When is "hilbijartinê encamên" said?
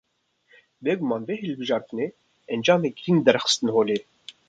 1.43-2.93